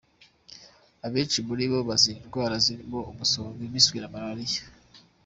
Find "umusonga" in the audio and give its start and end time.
3.11-3.59